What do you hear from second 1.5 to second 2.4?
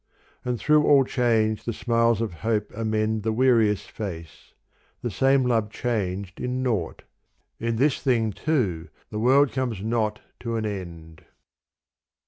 the smiles of